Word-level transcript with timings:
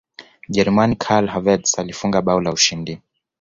mjerumani 0.51 0.95
karl 1.05 1.29
havertz 1.33 1.75
alifunga 1.83 2.21
bao 2.31 2.41
la 2.41 2.51
ushindi 2.59 2.97